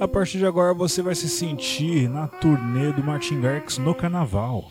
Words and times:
A 0.00 0.06
partir 0.06 0.38
de 0.38 0.46
agora 0.46 0.72
você 0.72 1.02
vai 1.02 1.14
se 1.14 1.28
sentir 1.28 2.08
na 2.08 2.28
turnê 2.28 2.92
do 2.92 3.02
Martin 3.02 3.40
Garrix 3.40 3.78
no 3.78 3.92
carnaval. 3.92 4.68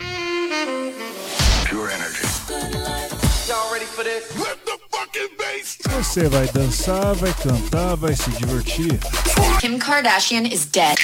Você 5.90 6.30
vai 6.30 6.48
dançar, 6.48 7.14
vai 7.16 7.34
cantar, 7.34 7.96
vai 7.96 8.16
se 8.16 8.30
divertir. 8.32 9.00
Kim 9.60 9.78
Kardashian 9.78 10.48
is 10.48 10.66
dead. 10.66 10.98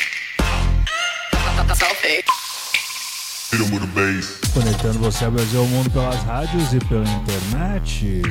Conectando 4.54 5.00
você 5.00 5.26
ao 5.26 5.32
Brasil 5.32 5.60
e 5.60 5.64
ao 5.64 5.68
mundo 5.68 5.92
pelas 5.92 6.24
rádios 6.24 6.74
e 6.74 6.80
pela 6.80 7.04
internet. 7.04 8.22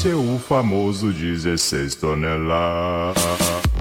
seu 0.00 0.38
famoso 0.38 1.12
16 1.12 1.94
toneladas. 1.96 3.22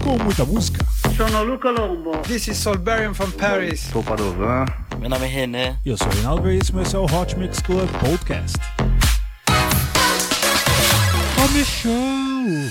Com 0.04 0.22
muita 0.22 0.44
música. 0.44 0.86
Sono 1.16 1.44
Luca 1.45 1.72
Lombo. 1.72 2.12
This 2.23 2.50
is 2.50 2.58
Solberian 2.58 3.14
from 3.14 3.32
Paris. 3.32 3.88
Sou 3.90 4.04
Padovan. 4.04 4.66
Meu 5.00 5.09
nome 5.09 5.26
é 5.26 5.30
René. 5.30 5.78
E 5.86 5.90
eu 5.90 5.98
sou 5.98 6.09
Reinaldo 6.09 6.42
Veríssimo 6.42 6.82
e 6.82 6.84
esse 6.84 6.94
é 6.94 7.00
o 7.00 7.05
Hot 7.05 7.38
Mix 7.38 7.62
Club 7.62 7.88
Podcast. 8.02 8.58
Come! 11.38 12.70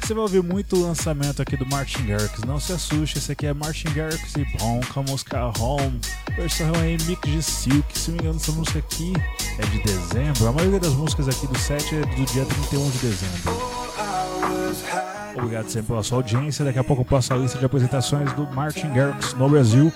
Você 0.00 0.14
vai 0.14 0.22
ouvir 0.22 0.42
muito 0.42 0.80
lançamento 0.80 1.42
aqui 1.42 1.58
do 1.58 1.66
Martin 1.66 2.06
Garrix. 2.06 2.40
Não 2.46 2.58
se 2.58 2.72
assuste, 2.72 3.18
esse 3.18 3.30
aqui 3.30 3.46
é 3.46 3.52
Martin 3.52 3.92
Garrix 3.92 4.34
e 4.36 4.44
Bom 4.56 4.80
com 4.94 5.00
a 5.00 5.02
música 5.02 5.52
Home, 5.58 6.00
versão 6.34 6.72
remix 6.72 7.20
de 7.26 7.42
Silk. 7.42 7.98
Se 7.98 8.10
não 8.10 8.16
me 8.16 8.22
engano, 8.22 8.36
essa 8.36 8.52
música 8.52 8.78
aqui 8.78 9.12
é 9.58 9.66
de 9.66 9.82
dezembro. 9.82 10.48
A 10.48 10.52
maioria 10.52 10.80
das 10.80 10.92
músicas 10.94 11.28
aqui 11.28 11.46
do 11.46 11.58
set 11.58 11.94
é 11.94 12.00
do 12.00 12.24
dia 12.24 12.44
31 12.44 12.90
de 12.90 12.98
dezembro. 12.98 13.56
Obrigado 15.36 15.68
sempre 15.68 15.88
pela 15.88 16.02
sua 16.02 16.18
audiência. 16.18 16.64
Daqui 16.64 16.78
a 16.78 16.84
pouco 16.84 17.02
eu 17.02 17.06
passo 17.06 17.32
a 17.34 17.36
lista 17.36 17.58
de 17.58 17.64
apresentações 17.64 18.32
do 18.32 18.46
Martin 18.54 18.92
Garrix 18.92 19.34
no 19.34 19.48
Brasil. 19.48 19.92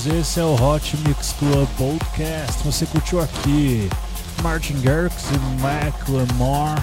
Aí, 0.00 0.06
amiguinhos. 0.06 0.06
Esse 0.06 0.40
é 0.40 0.44
o 0.44 0.54
Hot 0.54 0.96
Mix 1.06 1.34
Club 1.38 1.68
Podcast. 1.76 2.62
Você 2.64 2.86
curtiu 2.86 3.20
aqui 3.20 3.88
Martin 4.42 4.80
Garrix 4.80 5.24
e 5.30 5.60
Macklemore 5.60 6.80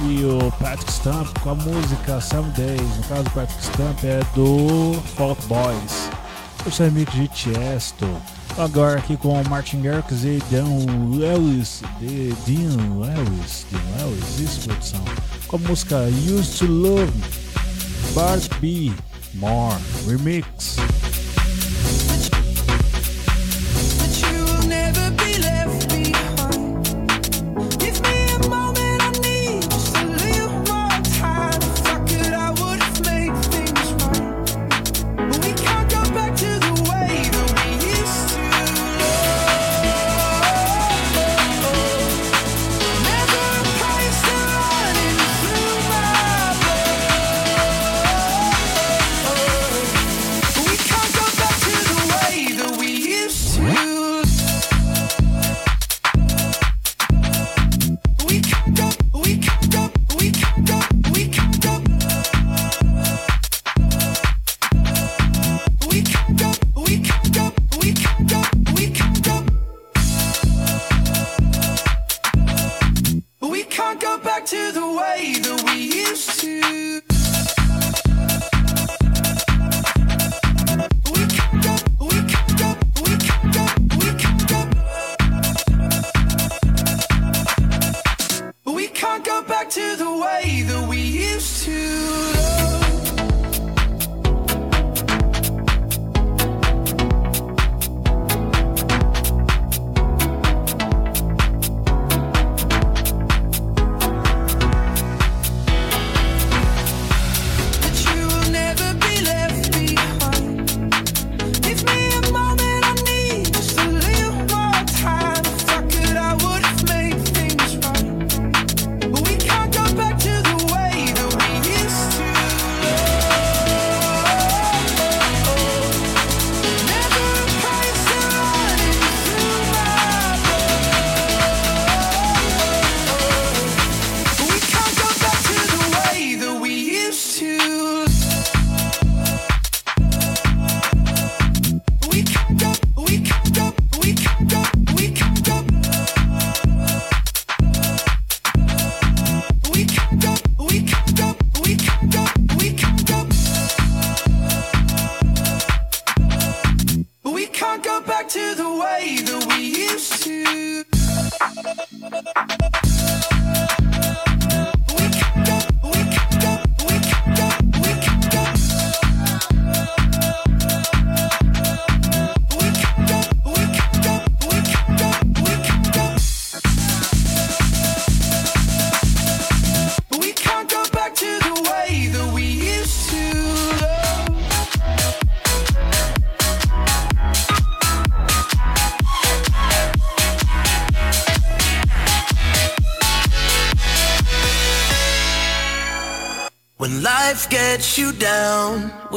e 0.00 0.24
o 0.24 0.50
Patrick 0.52 0.92
Stump 0.92 1.38
com 1.40 1.50
a 1.50 1.54
música 1.54 2.20
Some 2.20 2.50
Days. 2.52 2.96
No 2.96 3.04
caso, 3.04 3.22
o 3.22 3.30
Patrick 3.30 3.64
Stump 3.64 4.04
é 4.04 4.20
do 4.34 5.00
Fault 5.16 5.40
Boys. 5.46 6.10
Eu 6.64 6.72
sou 6.72 6.86
remix 6.86 7.12
de 7.12 7.28
Tiesto. 7.28 8.06
Agora 8.56 8.98
aqui 8.98 9.16
com 9.16 9.42
Martin 9.44 9.82
Garrix 9.82 10.24
e 10.24 10.42
Dan 10.50 10.68
Lewis. 11.10 11.82
De 12.00 12.32
Dean 12.46 12.76
Lewis. 12.98 13.66
Dean 13.70 14.06
Lewis, 14.06 14.40
isso, 14.40 14.68
produção. 14.68 15.04
Com 15.46 15.56
a 15.56 15.60
música 15.60 15.96
Used 16.06 16.58
to 16.58 16.66
Love. 16.66 17.12
Bart 18.14 18.48
B. 18.60 18.92
More 19.34 19.76
Remix. 20.06 20.76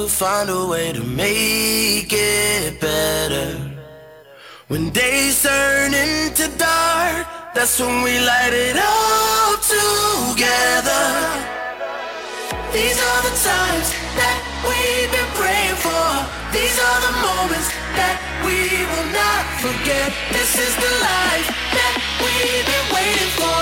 We'll 0.02 0.10
find 0.10 0.50
a 0.50 0.66
way 0.66 0.92
to 0.92 1.04
make 1.04 2.12
it 2.12 2.82
better. 2.82 3.50
When 4.68 4.90
days 4.90 5.44
turn 5.44 5.94
into 5.94 6.48
dark, 6.58 7.28
that's 7.54 7.80
when 7.80 8.02
we 8.02 8.18
light 8.18 8.54
it 8.68 8.78
up 8.82 9.62
together. 9.62 11.06
These 12.74 12.98
are 13.10 13.22
the 13.30 13.36
times 13.52 13.88
that 14.18 14.38
we've 14.66 15.12
been 15.14 15.32
praying 15.38 15.78
for. 15.86 16.08
These 16.50 16.78
are 16.88 17.00
the 17.08 17.14
moments 17.28 17.70
that 18.00 18.16
we 18.42 18.58
will 18.92 19.10
not 19.22 19.44
forget. 19.62 20.10
This 20.34 20.52
is 20.66 20.74
the 20.82 20.94
life 21.10 21.48
that 21.78 21.94
we've 22.26 22.66
been 22.74 22.88
waiting 22.98 23.32
for. 23.38 23.62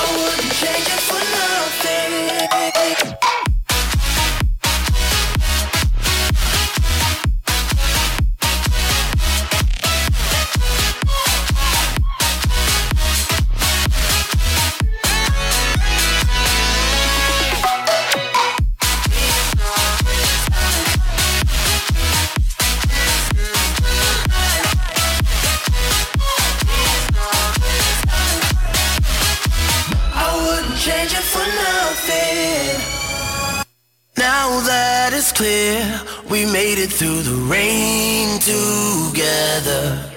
I 0.00 0.02
wouldn't 0.16 0.54
change 0.64 0.88
it 0.96 1.02
for 1.10 1.20
nothing. 1.36 3.53
Clear, 35.34 36.00
we 36.30 36.46
made 36.46 36.78
it 36.78 36.92
through 36.92 37.22
the 37.22 37.34
rain 37.50 38.38
together. 38.38 40.10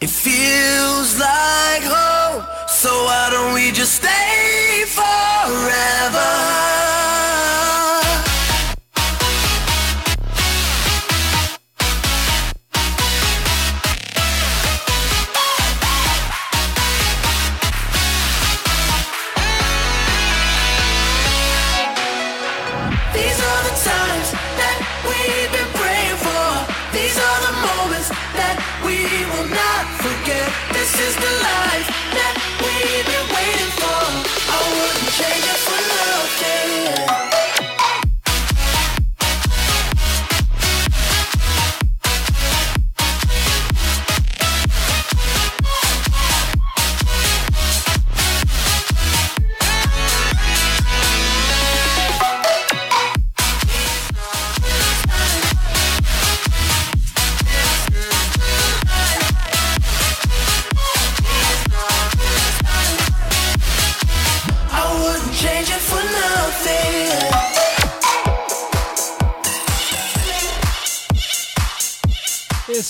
It 0.00 0.10
feels 0.10 1.18
like 1.18 1.82
home, 1.82 2.44
so 2.68 2.90
why 3.04 3.28
don't 3.32 3.54
we 3.54 3.72
just 3.72 3.96
stay 3.96 4.84
forever? 4.86 6.69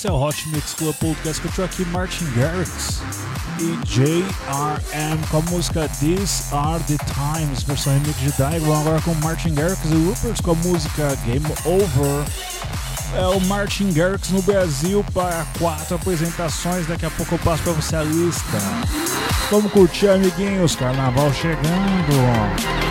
Esse 0.01 0.09
é 0.09 0.13
o 0.13 0.19
Hot 0.19 0.49
Mix 0.49 0.73
Club 0.73 0.95
Podcast 0.95 1.43
que 1.43 1.49
eu 1.49 1.53
tô 1.53 1.63
aqui 1.63 1.85
Martin 1.91 2.25
Garrix 2.35 3.03
e 3.59 3.77
JRM 3.85 5.27
com 5.31 5.37
a 5.37 5.41
música 5.51 5.91
These 6.01 6.45
Are 6.55 6.83
The 6.85 6.97
Times, 7.13 7.65
versão 7.65 7.93
remix 7.93 8.19
de 8.19 8.33
Diagram, 8.33 8.81
agora 8.81 9.03
com 9.03 9.13
Martin 9.17 9.53
Garrix 9.53 9.79
e 9.85 10.07
Rupert 10.07 10.43
com 10.43 10.53
a 10.53 10.55
música 10.55 11.15
Game 11.27 11.45
Over. 11.67 12.25
É 13.15 13.27
o 13.27 13.41
Martin 13.43 13.93
Garrix 13.93 14.31
no 14.31 14.41
Brasil 14.41 15.05
para 15.13 15.45
quatro 15.59 15.97
apresentações, 15.97 16.87
daqui 16.87 17.05
a 17.05 17.11
pouco 17.11 17.35
eu 17.35 17.39
passo 17.41 17.63
para 17.63 17.75
você 17.75 17.95
a 17.97 18.03
lista. 18.03 18.59
Vamos 19.51 19.71
curtir, 19.71 20.09
amiguinhos, 20.09 20.77
carnaval 20.77 21.31
chegando. 21.35 22.90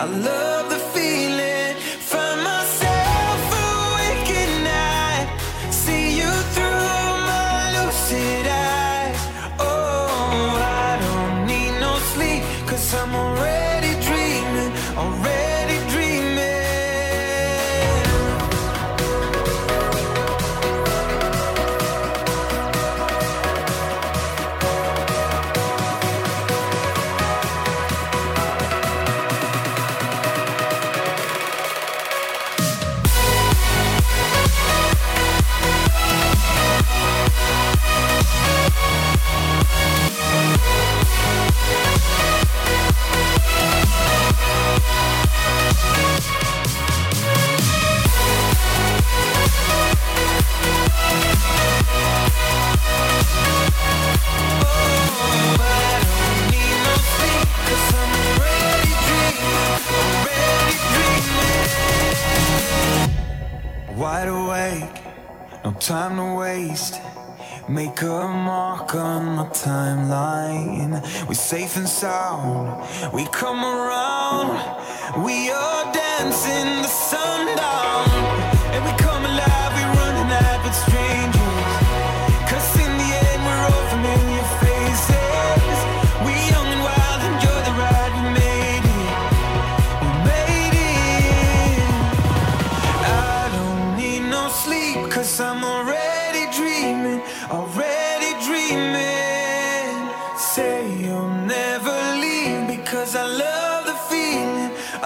I 0.00 0.06
love 0.06 0.49
make 67.84 68.02
a 68.02 68.28
mark 68.28 68.94
on 68.94 69.24
my 69.36 69.46
timeline. 69.46 70.92
We're 71.26 71.34
safe 71.34 71.76
and 71.76 71.88
sound. 71.88 72.86
We 73.14 73.24
come 73.28 73.64
around. 73.64 75.24
We 75.24 75.50
are. 75.50 75.69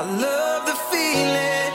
love 0.04 0.66
the 0.66 0.74
feeling. 0.90 1.73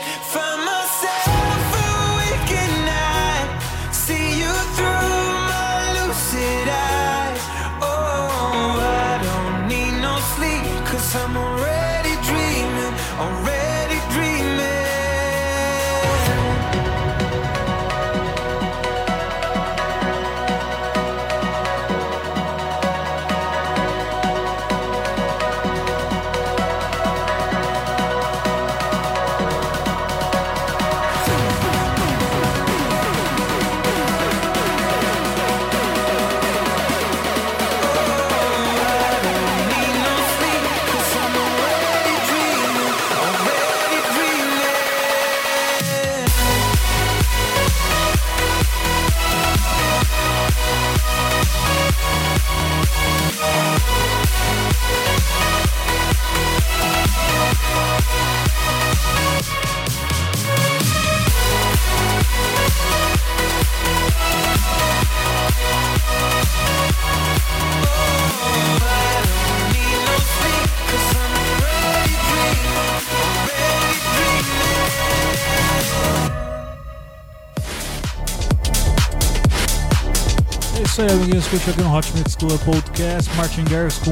É 80.80 80.82
isso 80.82 81.02
aí, 81.02 81.12
amiguinhos. 81.12 81.46
Fechou 81.48 81.74
aqui 81.74 81.82
no 81.82 81.94
Hot 81.94 82.14
Mix 82.16 82.36
Club 82.38 82.58
Podcast. 82.62 83.30
Martin 83.36 83.66
Garrix 83.66 83.98
com 83.98 84.12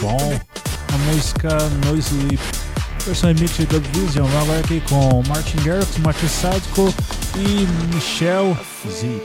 Bom, 0.00 0.40
a 0.92 0.98
música 1.12 1.48
No 1.84 1.98
Sleep. 1.98 2.40
Versão 3.04 3.32
remix 3.32 3.56
de 3.56 3.66
Vision. 3.66 4.28
Agora 4.40 4.60
aqui 4.60 4.80
com 4.82 5.24
Martin 5.26 5.56
Garrix, 5.64 5.98
Martin 5.98 6.28
Sadko 6.28 6.94
e 7.36 7.66
Michel 7.92 8.56
Zit. 8.88 9.22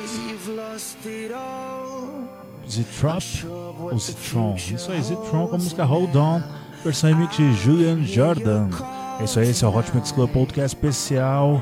Zitrop 2.67 3.23
ou 3.79 3.99
Zitron? 3.99 4.55
Isso 4.55 4.91
aí, 4.91 5.01
Zitron 5.03 5.47
com 5.47 5.55
a 5.55 5.59
música 5.59 5.85
Hold 5.85 6.15
On. 6.15 6.41
Versão 6.83 7.11
remix 7.11 7.37
de 7.37 7.53
Julian 7.53 8.03
Jordan. 8.03 8.67
É 9.19 9.25
isso 9.25 9.39
aí, 9.39 9.51
esse 9.51 9.63
é 9.63 9.67
o 9.67 9.77
Hot 9.77 9.91
Mix 9.93 10.11
Club 10.11 10.31
Podcast 10.31 10.75
especial. 10.75 11.61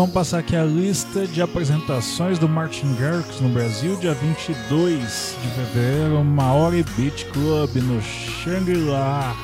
vamos 0.00 0.14
passar 0.14 0.38
aqui 0.38 0.56
a 0.56 0.64
lista 0.64 1.26
de 1.26 1.42
apresentações 1.42 2.38
do 2.38 2.48
Martin 2.48 2.94
Garrix 2.94 3.38
no 3.38 3.50
Brasil, 3.50 3.96
dia 3.96 4.14
22 4.14 5.36
de 5.42 5.48
fevereiro, 5.50 6.24
Maori 6.24 6.82
Beach 6.96 7.26
Club 7.26 7.76
no 7.76 8.00
Shangri-La, 8.00 9.36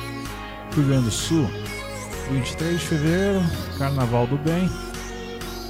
Rio 0.73 0.87
Grande 0.87 1.05
do 1.05 1.11
Sul. 1.11 1.47
23 2.31 2.79
de 2.79 2.87
fevereiro, 2.87 3.43
Carnaval 3.77 4.25
do 4.25 4.35
Bem, 4.37 4.67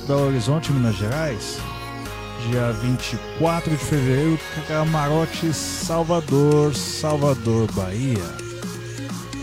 Belo 0.08 0.28
Horizonte, 0.28 0.72
Minas 0.72 0.96
Gerais. 0.96 1.58
Dia 2.50 2.72
24 2.72 3.70
de 3.70 3.78
fevereiro, 3.78 4.40
Camarote, 4.70 5.52
Salvador, 5.54 6.74
Salvador, 6.74 7.70
Bahia. 7.74 8.24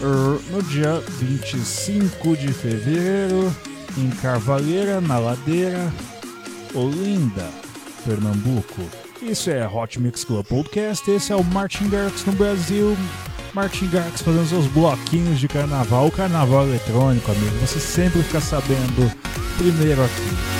Er, 0.00 0.50
No 0.50 0.62
dia 0.62 1.02
25 1.20 2.34
de 2.34 2.50
fevereiro, 2.50 3.54
em 3.96 4.10
Carvalheira, 4.10 5.00
na 5.00 5.18
Ladeira, 5.18 5.92
Olinda, 6.74 7.48
Pernambuco. 8.04 8.82
Isso 9.22 9.50
é 9.50 9.66
Hot 9.66 9.98
Mix 10.00 10.24
Club 10.24 10.44
Podcast, 10.46 11.10
esse 11.10 11.32
é 11.32 11.36
o 11.36 11.44
Martin 11.44 11.88
Garrix 11.88 12.24
no 12.24 12.32
Brasil. 12.32 12.96
Martin 13.54 13.88
Garrix 13.88 14.20
fazendo 14.20 14.48
seus 14.48 14.66
bloquinhos 14.66 15.38
de 15.38 15.46
carnaval, 15.46 16.10
carnaval 16.10 16.66
eletrônico, 16.66 17.30
amigo. 17.30 17.56
Você 17.60 17.78
sempre 17.78 18.22
fica 18.22 18.40
sabendo 18.40 19.10
primeiro 19.56 20.02
aqui. 20.04 20.54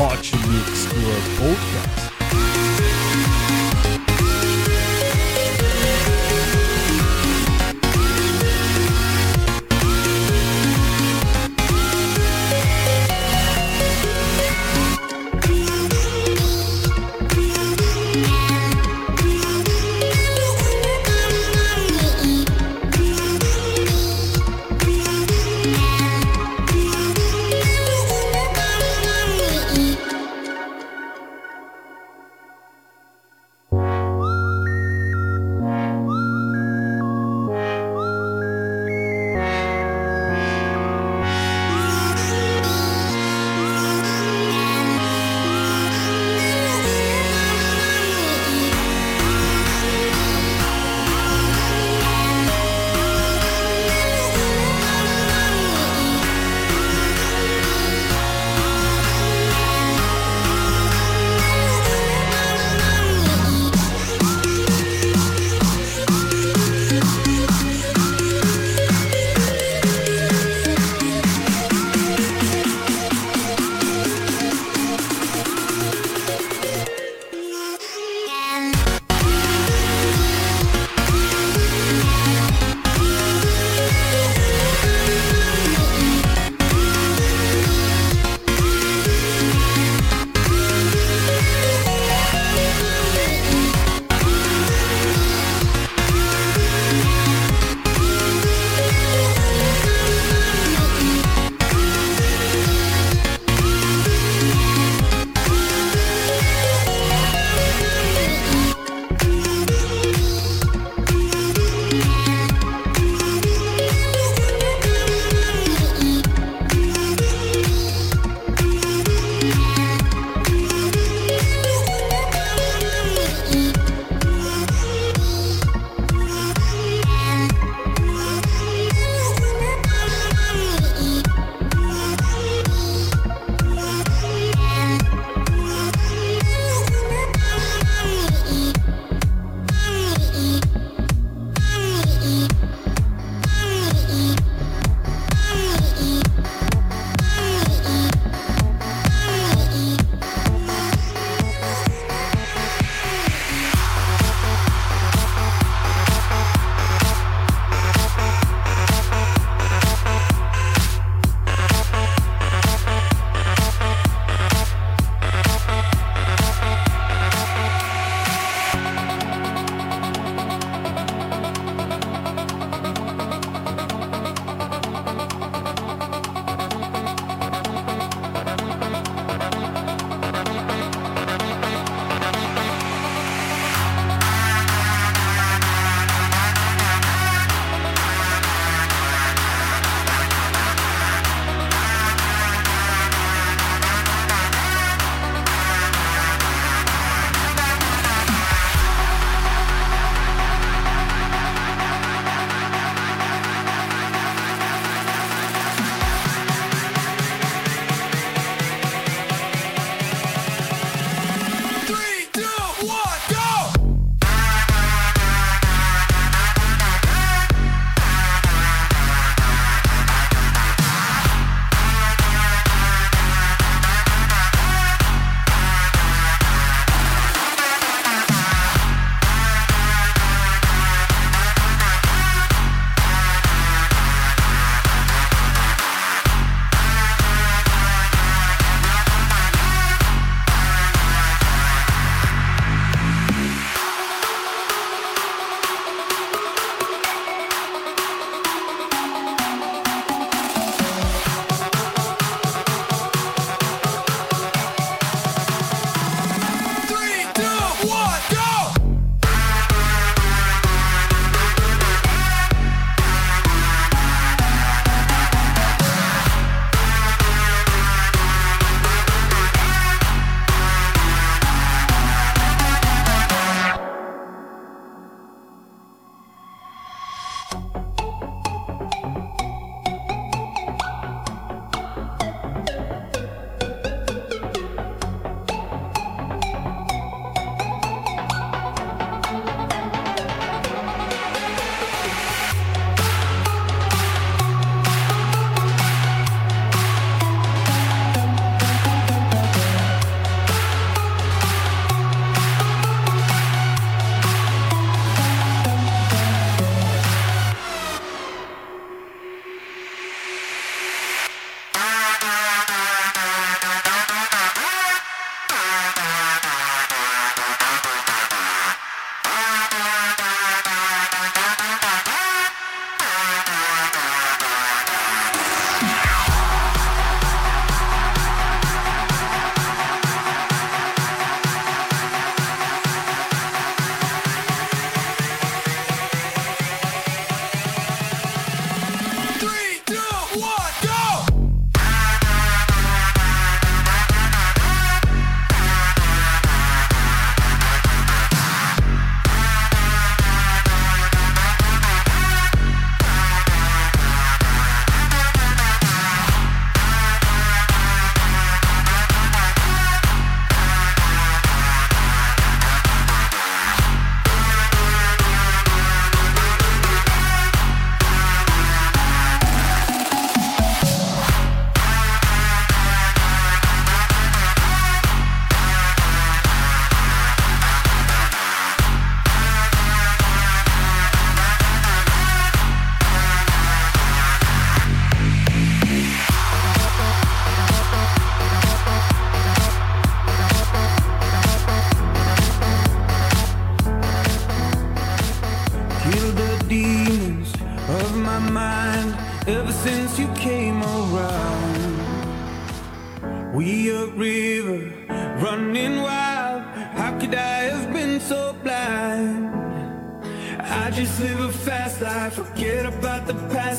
Hot 0.00 0.36
Mix 0.48 0.86
Club 0.86 1.38
Podcast. 1.38 2.01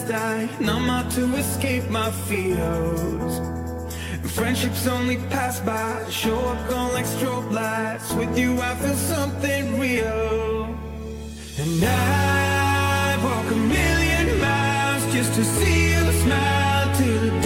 The 0.07 0.13
past. 0.13 0.59
I 0.59 0.63
numb 0.63 0.89
out 0.89 1.11
to 1.11 1.35
escape 1.35 1.89
my 1.89 2.11
fears. 2.11 3.39
Friendships 4.33 4.87
only 4.87 5.17
pass 5.29 5.59
by, 5.59 6.09
show 6.09 6.39
up 6.39 6.69
gone 6.69 6.93
like 6.93 7.05
strobe 7.05 7.51
lights. 7.51 8.13
With 8.13 8.37
you, 8.37 8.59
I 8.59 8.75
feel 8.75 8.95
something 8.95 9.79
real. 9.79 10.65
And 11.59 11.83
I 11.83 13.17
walk 13.23 13.51
a 13.51 13.55
million 13.55 14.39
miles 14.41 15.13
just 15.13 15.33
to 15.35 15.43
see 15.43 15.93
you 15.93 16.11
smile 16.23 16.95
till 16.95 17.19
the 17.19 17.42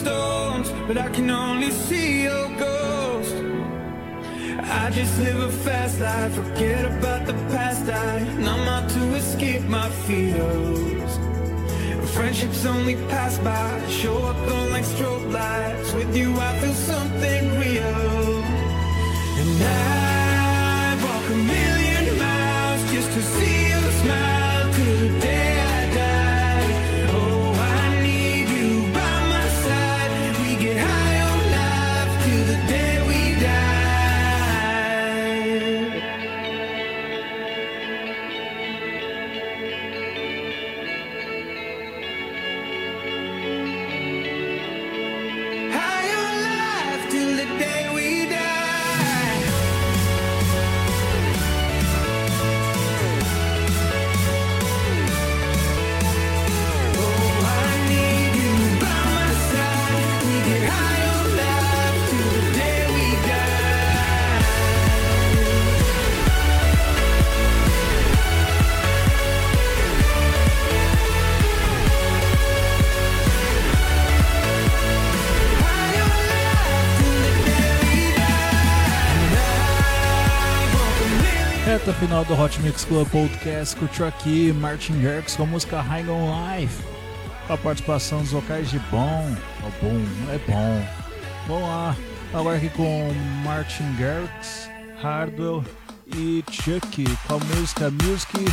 stones, 0.00 0.70
but 0.86 0.96
I 0.96 1.08
can 1.10 1.28
only 1.30 1.70
see 1.70 2.22
your 2.22 2.48
ghost. 2.56 3.34
I 4.80 4.90
just 4.90 5.18
live 5.18 5.40
a 5.50 5.52
fast 5.66 6.00
life, 6.00 6.34
forget 6.34 6.84
about 6.84 7.26
the 7.26 7.34
past. 7.52 7.88
I 7.88 8.20
numb 8.44 8.66
out 8.74 8.88
to 8.90 9.02
escape 9.14 9.64
my 9.64 9.88
fears. 10.06 11.12
Friendships 12.14 12.64
only 12.64 12.96
pass 13.12 13.38
by, 13.38 13.70
show 13.88 14.18
up 14.30 14.36
on 14.56 14.70
like 14.70 14.84
strobe 14.84 15.30
lights. 15.32 15.92
With 15.92 16.16
you, 16.16 16.28
I 16.48 16.50
feel 16.60 16.74
something 16.74 17.44
real. 17.62 18.42
And 19.42 19.62
I 19.62 20.98
walk 21.04 21.26
a 21.36 21.38
million 21.54 22.04
miles 22.18 22.82
just 22.92 23.10
to 23.16 23.22
see 23.34 23.68
you 23.70 23.80
smile 24.02 24.37
Reta 81.88 82.00
final 82.00 82.24
do 82.26 82.38
Hot 82.38 82.60
Mix 82.60 82.84
Club 82.84 83.08
Podcast, 83.08 83.74
curtiu 83.74 84.06
aqui 84.06 84.52
Martin 84.52 85.00
Garrix 85.00 85.34
com 85.36 85.44
a 85.44 85.46
música 85.46 85.80
High 85.80 86.06
on 86.10 86.58
Life, 86.58 86.82
com 87.46 87.54
a 87.54 87.56
participação 87.56 88.20
dos 88.20 88.30
vocais 88.30 88.68
de 88.68 88.78
Bom, 88.90 89.34
oh, 89.62 89.70
bom, 89.82 89.96
é 90.30 90.38
bom. 90.46 90.86
Vamos 91.46 91.62
lá, 91.66 91.96
agora 92.34 92.58
aqui 92.58 92.68
com 92.70 93.10
Martin 93.42 93.90
Garrix, 93.98 94.68
Hardwell 95.00 95.64
e 96.14 96.44
Chuck 96.50 97.04
com 97.26 97.36
a 97.36 97.38
música 97.56 97.90
Music 97.90 98.44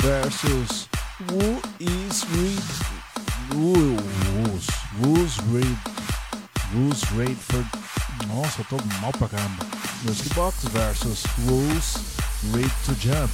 versus 0.00 0.88
Who 1.28 1.60
is 1.80 2.24
Read 2.30 2.62
Who's 3.56 4.68
Who's 5.00 5.36
Read 5.52 5.78
Who's 6.72 7.02
Raid 7.16 7.34
for 7.34 7.64
Nossa, 8.28 8.60
eu 8.60 8.66
tô 8.66 8.76
mal 9.00 9.10
pra 9.10 9.26
caramba. 9.26 9.66
Music 10.04 10.32
Box 10.34 10.68
versus 10.68 11.24
Who's 11.40 12.13
Raid 12.52 12.70
to 12.84 12.94
Jump. 13.00 13.30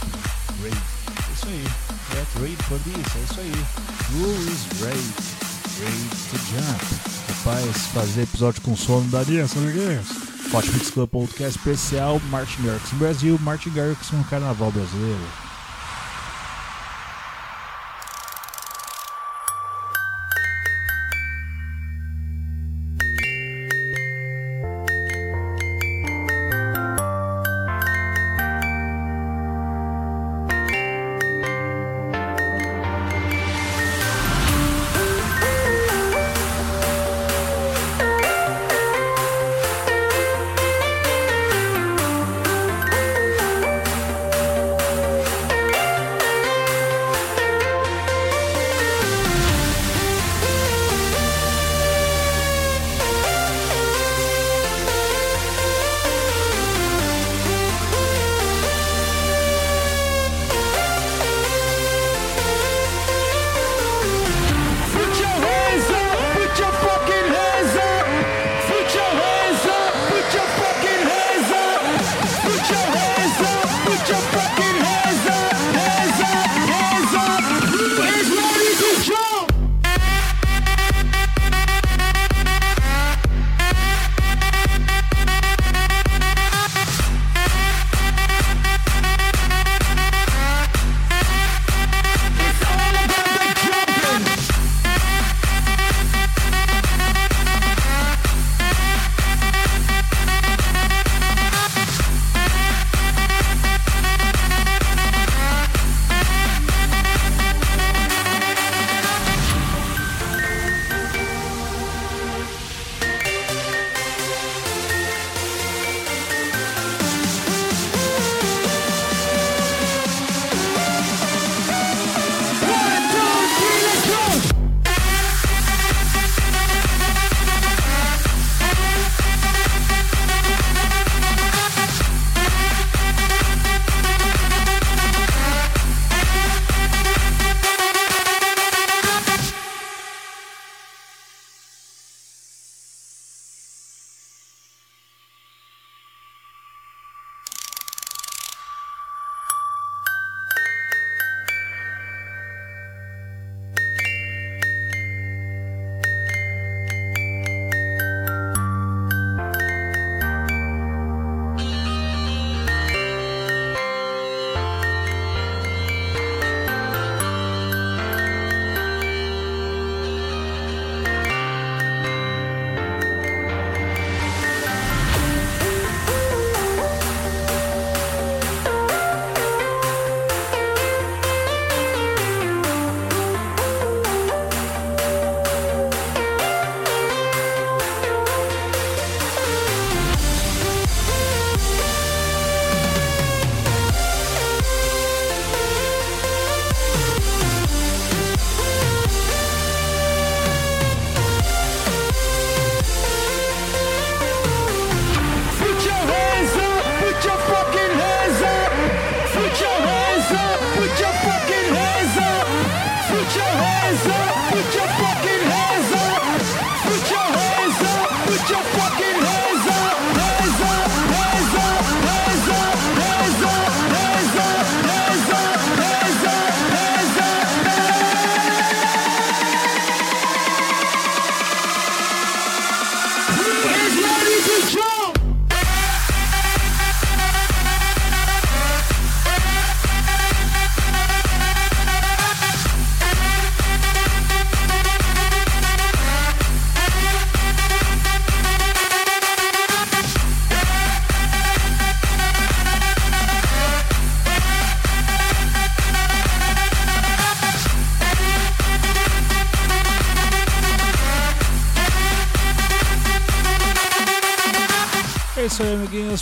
Raid. 0.63 0.77
É 0.77 1.33
isso 1.33 1.47
aí. 1.47 1.65
Get 2.13 2.27
Raid 2.41 2.63
for 2.65 2.79
this. 2.81 3.17
É 3.17 3.25
isso 3.25 3.41
aí. 3.41 3.53
Who 4.13 4.31
is 4.51 4.83
Raid? 4.83 5.15
Raid 5.81 6.11
to 6.31 6.39
Jump. 6.51 7.11
Rapaz, 7.29 7.77
fazer 7.95 8.23
episódio 8.23 8.61
com 8.63 8.77
sono 8.77 9.09
daria, 9.11 9.47
sabe 9.49 9.69
o 9.69 9.73
que 9.73 9.81
é? 9.81 10.03
Hot 10.53 10.69
Mix 10.73 10.91
Club 10.91 11.09
Podcast 11.09 11.59
especial 11.59 12.21
Martin 12.31 12.63
Garrix 12.65 12.91
Brasil, 12.93 13.39
Martin 13.41 13.71
Garrix 13.71 14.11
no 14.11 14.25
Carnaval 14.25 14.73
Brasileiro. 14.73 15.40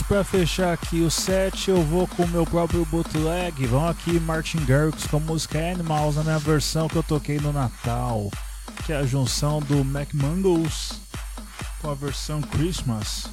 Pra 0.09 0.23
fechar 0.23 0.73
aqui 0.73 1.01
o 1.01 1.11
set, 1.11 1.69
eu 1.69 1.83
vou 1.83 2.07
com 2.07 2.23
o 2.23 2.27
meu 2.27 2.43
próprio 2.43 2.83
bootleg. 2.85 3.67
Vão 3.67 3.87
aqui, 3.87 4.19
Martin 4.19 4.57
Garrix 4.65 5.05
com 5.05 5.17
a 5.17 5.19
música 5.19 5.59
Animals, 5.59 6.15
na 6.15 6.23
minha 6.23 6.39
versão 6.39 6.87
que 6.87 6.95
eu 6.95 7.03
toquei 7.03 7.39
no 7.39 7.53
Natal, 7.53 8.31
que 8.83 8.91
é 8.91 8.95
a 8.95 9.05
junção 9.05 9.59
do 9.59 9.85
Mac 9.85 10.11
Mangles 10.15 10.99
com 11.79 11.91
a 11.91 11.93
versão 11.93 12.41
Christmas. 12.41 13.27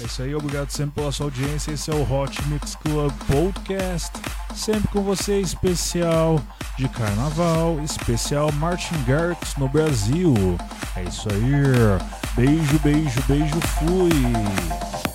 É 0.00 0.06
isso 0.06 0.20
aí, 0.20 0.34
obrigado 0.34 0.70
sempre 0.70 0.96
pela 0.96 1.12
sua 1.12 1.26
audiência. 1.26 1.70
Esse 1.70 1.88
é 1.88 1.94
o 1.94 2.02
Hot 2.02 2.42
Mix 2.48 2.74
Club 2.74 3.12
Podcast. 3.28 4.10
Sempre 4.56 4.88
com 4.88 5.04
você, 5.04 5.40
especial 5.40 6.42
de 6.76 6.88
carnaval, 6.88 7.78
especial 7.84 8.50
Martin 8.54 9.00
Garrix 9.04 9.54
no 9.56 9.68
Brasil. 9.68 10.34
É 10.96 11.04
isso 11.04 11.28
aí. 11.30 11.40
Beijo, 12.34 12.76
beijo, 12.80 13.22
beijo, 13.28 13.60
fui. 13.78 15.07